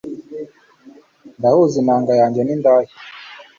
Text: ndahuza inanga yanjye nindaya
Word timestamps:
ndahuza 1.37 1.75
inanga 1.81 2.11
yanjye 2.19 2.41
nindaya 2.43 2.91